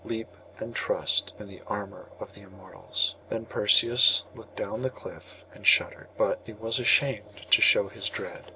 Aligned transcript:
Leap, 0.03 0.29
and 0.59 0.73
trust 0.73 1.31
in 1.37 1.47
the 1.47 1.61
armour 1.67 2.09
of 2.19 2.33
the 2.33 2.41
Immortals.' 2.41 3.13
Then 3.29 3.45
Perseus 3.45 4.23
looked 4.33 4.55
down 4.55 4.79
the 4.79 4.89
cliff 4.89 5.45
and 5.53 5.63
shuddered; 5.63 6.07
but 6.17 6.39
he 6.43 6.53
was 6.53 6.79
ashamed 6.79 7.35
to 7.51 7.61
show 7.61 7.87
his 7.87 8.09
dread. 8.09 8.47